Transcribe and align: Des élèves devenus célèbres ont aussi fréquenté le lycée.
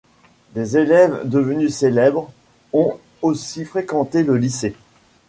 Des 0.55 0.77
élèves 0.77 1.29
devenus 1.29 1.75
célèbres 1.75 2.31
ont 2.73 2.97
aussi 3.21 3.65
fréquenté 3.65 4.23
le 4.23 4.35
lycée. 4.35 4.75